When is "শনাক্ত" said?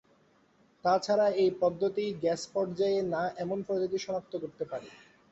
3.97-4.33